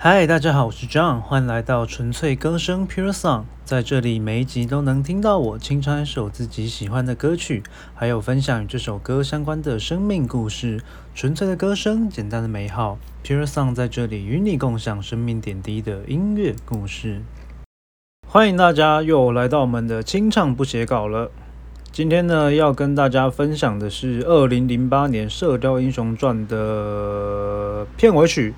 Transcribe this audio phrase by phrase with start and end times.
[0.00, 3.42] 嗨，大家好，我是 John，欢迎来到纯粹歌声 Pure Song。
[3.64, 7.64] 在这里，每一集都能听到我清唱一首自己喜欢的歌曲，
[7.96, 10.80] 还有分享与这首歌相关的生命故事。
[11.16, 17.22] 纯粹的歌声，简单的美好，Pure Song 在这里与你共享生命点滴的音乐故事。
[18.24, 21.32] 欢迎大家又来到我们的清唱不写稿了。
[21.90, 28.54] 今天呢，要跟大家分享的是二零零八年《射雕英雄传》的片尾曲。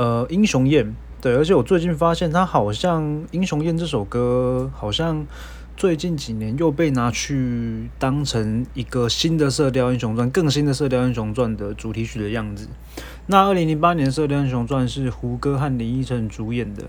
[0.00, 5.26] 呃，英雄宴，对，而且我最近发现，他好像《英雄宴》这首歌，好像
[5.76, 12.66] 最近几年又被拿去当成一个新的《射雕英雄传》、更新的《射雕英雄传》的主题曲的样子。
[13.26, 16.84] 那二零零八年《射雕英雄传》是胡歌和林依晨主演的，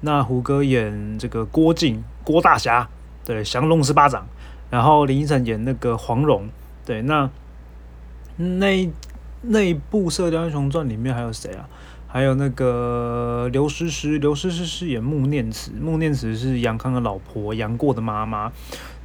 [0.00, 2.88] 那胡歌演这个郭靖，郭大侠，
[3.24, 4.26] 对，降龙十八掌，
[4.70, 6.48] 然后林依晨演那个黄蓉，
[6.84, 7.30] 对，那
[8.36, 8.90] 那
[9.42, 11.68] 那一部《射雕英雄传》里面还有谁啊？
[12.08, 18.52] 还有那个刘诗诗，刘诗诗饰演穆念慈，穆念慈是杨康的老婆，杨过的妈妈。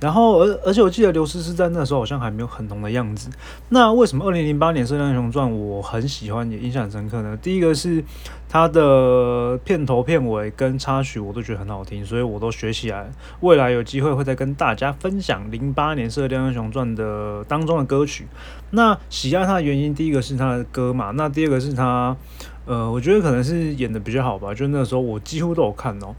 [0.02, 3.30] 然后，而而且我记得刘诗诗在那时候好像还没有很红的样子。
[3.69, 7.38] 那为什么二零零八年《射雕英雄传》我很喜欢，也印象深刻呢？
[7.39, 8.03] 第一个是
[8.49, 13.11] 它的片头、片尾跟插曲我都觉得很好听，所以我都学起来。
[13.41, 18.27] 未来有机会会再跟大家分享零八年《射雕英雄传》的当中的歌曲。
[18.72, 22.17] 那喜爱它的原因，第一个是它的歌嘛，那第二个是它。
[22.63, 26.16] 呃，我觉得可能是演的比较好吧，就那时候我几乎都有看哦。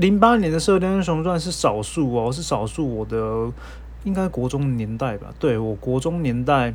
[0.00, 3.52] 零八年的《射雕英雄传》是少数哦，是少数我的
[4.04, 5.26] 应该国中年代吧？
[5.38, 6.72] 对我国中年代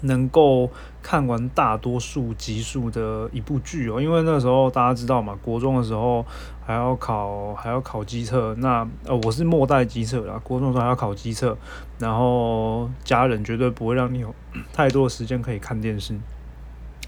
[0.00, 0.70] 能够
[1.02, 6.24] 看完大多数集数的一部剧哦，因为那时候大家知道嘛，国中的时候
[6.64, 11.54] 还要考还要考机测，那呃我是末代机测啦，国中的时候还要考机测，
[11.98, 14.34] 然后家人绝对不会让你有
[14.72, 16.14] 太多的时间可以看电视。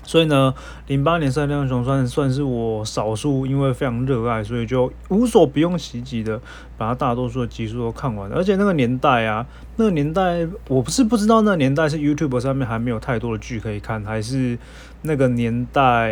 [0.07, 0.55] 所以呢，
[0.87, 6.41] 零八年《射雕英雄》算是我少数因为非常热爱，所以就无所不用其极的
[6.79, 8.31] 把它大多数的集数都看完。
[8.33, 9.45] 而且那个年代啊，
[9.77, 14.57] 那个年代我不是不知道，那个年代是 YouTube 上面还没有太多的剧可以看，还是
[15.03, 16.09] 那个年代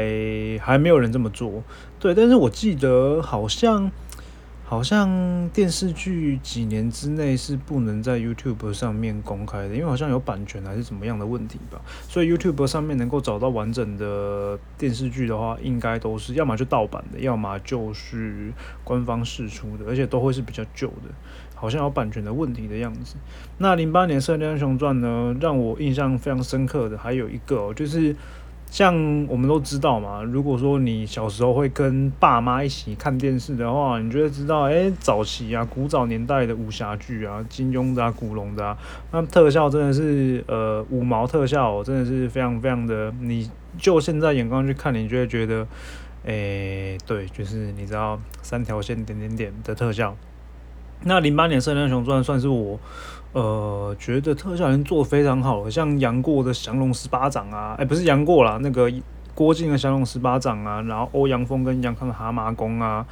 [0.61, 1.63] 还没有人这么做。
[1.99, 3.91] 对，但是我记得好像。
[4.75, 11.81] 好像电视剧几年之内是不能在 YouTube 上面公开的，因为好像有版权还是怎么样的问题吧。
[12.09, 18.53] 所以 YouTube 上面能够找到完整的电视剧的话，应该都是要么就盗版的，要么就是
[18.83, 21.15] 官方释出的，而且都会是比较旧的，
[21.55, 23.15] 好像有版权的问题的样子。
[23.59, 28.17] 那零八年《射雕英雄传》呢，让我印象非常深刻的还有一个就是。
[28.75, 28.93] 像
[29.29, 38.77] 我们都知道嘛，如果说你小时候会跟爸妈一起看电视的话，你就会知道，哎，早期啊，古早年代的武侠剧啊，金庸的啊，古龙的啊，
[39.13, 43.49] 那特效真的是，呃，五毛特效，真的是非常非常的，你
[43.79, 45.65] 就现在眼光去看，你就会觉得，
[46.27, 50.17] 哎，对，就是你知道三条线点点点的特效。
[51.05, 52.79] 那零八年《射雕英雄传》算是我。
[53.33, 58.89] 呃，觉得特效已经做的非常好了，像杨过的降龙十八掌啊，哎，不是杨过啦，那个
[59.35, 63.05] 郭靖的降龙十八掌啊，然后欧阳锋跟杨康的蛤蟆功啊，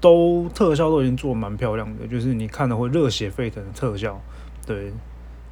[0.00, 4.16] 都特效都已经做的蛮漂亮的，就是你看的会热血沸腾的特效，
[4.64, 4.92] 对。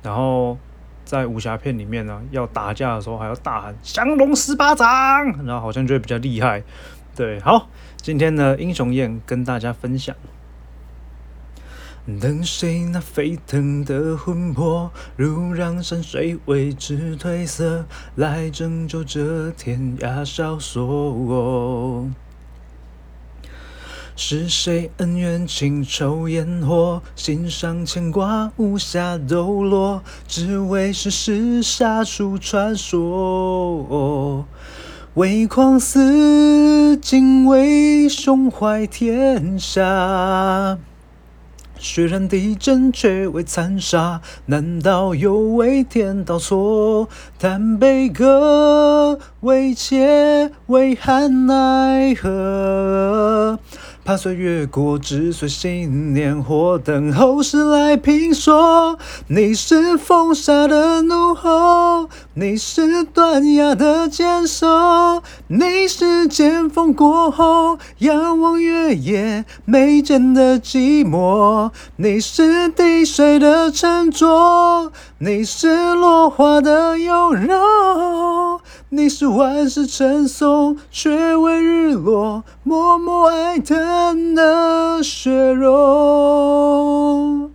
[0.04, 0.56] 然后
[1.04, 4.86] 在武侠片里面呢，要打架的时候还要大喊降龙十八掌，
[5.44, 6.62] 然后好像就会比较厉害，
[7.16, 7.40] 对。
[7.40, 10.14] 好，今天呢英雄宴跟大家分享。
[12.16, 22.08] 等谁那沸腾的魂魄，如让山水为之褪色，来拯救这天涯萧索。
[24.16, 34.46] 是谁恩怨情仇烟火，心上牵挂无暇抖落，只为世事杀出传说。
[35.14, 40.78] 唯狂思，敬畏胸怀天下。
[41.78, 47.08] 血染地震，却未残杀，难道又为天道错？
[47.38, 53.58] 叹悲歌，未切，为憾奈何？
[54.08, 58.98] 怕岁月过，只随信念，或等后世来评说。
[59.26, 78.60] 你是风沙的怒吼，你是断崖的坚守，你是剑锋过后仰望月夜眉间的寂寞，你是滴水的沉着，你是落花的优柔。
[78.90, 87.50] 你是万世称颂，却为日落，默默哀叹的血肉。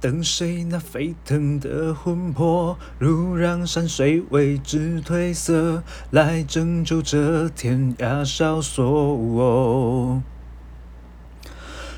[0.00, 10.22] 等谁那沸腾的魂魄，如让山水为之褪色，来拯救这天涯萧索。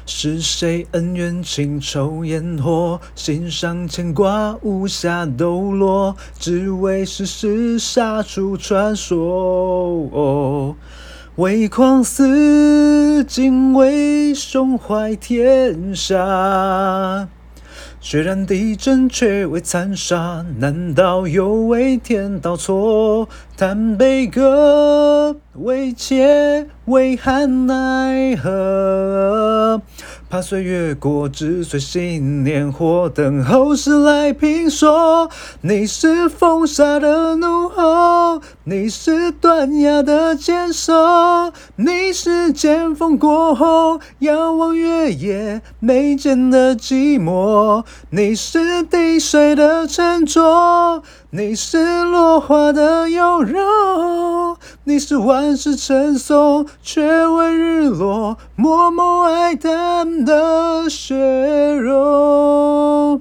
[0.04, 10.76] 是谁恩怨情仇烟火，心上牵挂无暇抖落，只为世事杀出传说。
[11.36, 17.28] 唯狂似，敬畏胸怀天下。
[18.04, 23.28] 虽然地震，却未残杀，难道又为天道错？
[23.56, 29.80] 叹悲歌，为切，为憾奈何？
[30.28, 35.30] 怕岁月过，只随信念活，等后世来评说。
[35.60, 37.46] 你是风沙的怒，
[38.64, 40.92] 你是断崖的坚守，
[41.76, 59.72] 你是剑锋过后遥望月夜眉间的寂寞，你是滴水的沉着，你是落花的优柔，你是万世称颂，却为日落，默默哀叹。
[60.24, 61.16] 的血
[61.74, 63.20] 肉，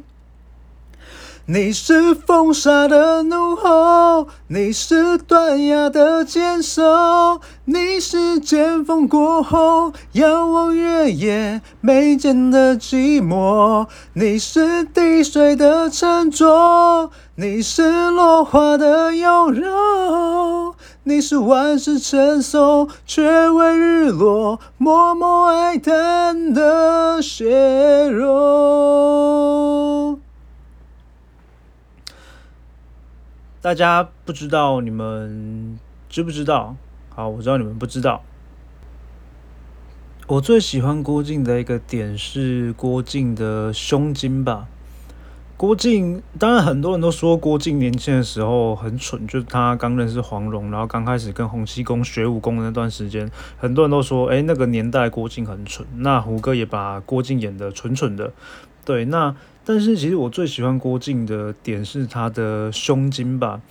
[1.53, 20.73] 你是风沙的怒吼，你是断崖的坚守，你是剑锋过后遥望月夜眉间的寂寞，你是滴水的沉着，你是落花的优柔。
[21.03, 29.01] 你是万世称颂，却为日落，默默哀叹的血肉。
[33.61, 35.77] 大家不知道，你们
[36.09, 36.75] 知不知道？
[37.09, 38.23] 好，我知道你们不知道。
[40.25, 44.67] 我最喜欢郭靖的一个点是郭靖的胸襟吧。
[45.57, 53.29] 郭靖，当然很多人都说郭靖年轻的时候很蠢，就是他刚认识黄蓉，然后刚开始跟洪七公学武功的那段时间，
[53.59, 55.87] 很多人都说，哎，那个年代郭靖很蠢。
[55.97, 58.33] 那胡歌也把郭靖演的蠢蠢的，
[58.85, 59.05] 对。
[59.05, 63.61] 那但是其实我最喜欢郭靖的点是他的胸襟吧，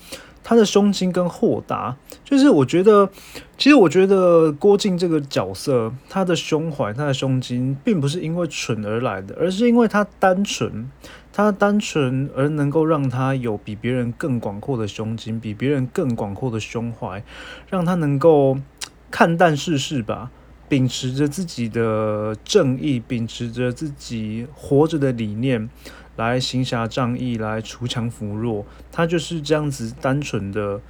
[0.43, 3.11] 他的胸襟跟豁达，就是我觉得，
[3.59, 10.91] 其实我觉得郭靖这个角色，他的胸怀、他的胸襟，并不是因为蠢而来的，而是因为他单纯。
[11.33, 17.23] 他单纯而能够让他有比别人更广阔的胸襟，比别人更广阔的胸怀，
[17.69, 18.59] 让他能够
[19.13, 20.31] 看淡世事吧，
[20.71, 25.69] 秉持着自己的正义，秉持着自己活着的理念，
[26.17, 28.65] 来行侠仗义，来锄强扶弱。
[28.91, 30.81] 他就是这样子单纯的，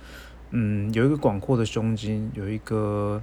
[0.50, 3.20] 嗯，有一个广阔的胸襟，有一个。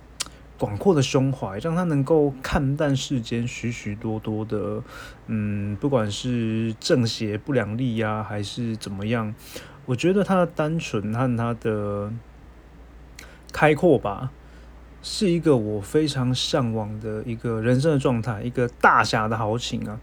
[0.59, 4.81] 广阔的胸怀，让他能够看淡世间许许多多的，
[5.27, 9.35] 嗯，不管是正邪不两立呀，还是怎么样，
[9.85, 12.11] 我觉得他的单纯和他的
[13.53, 14.31] 开阔吧，
[15.01, 19.99] 是一个我非常向往的一个人生的状态，一个大侠的豪情啊！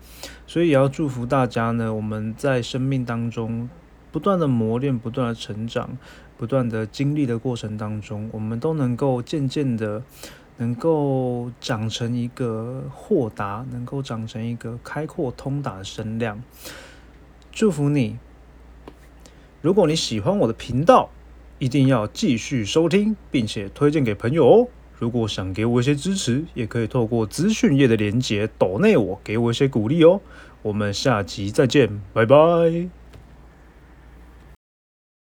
[0.46, 3.69] 所以也要祝福大家呢，我们在生命当中
[4.11, 5.99] 不断的磨练，不断的成长，
[6.37, 10.02] 不断的经历的过程当中，我们都能够渐渐的。
[10.56, 16.40] 能够长成一个豁达，能够长成一个开阔通达的声量，
[17.50, 18.19] 祝福你。
[19.61, 21.11] 如果你喜欢我的频道，
[21.58, 24.69] 一定要继续收听，并且推荐给朋友哦。
[24.99, 30.21] 如果想给我一些支持，也可以透过资讯页的连结抖内我，给我一些鼓励哦。
[30.62, 33.03] 我们下集再见，拜拜。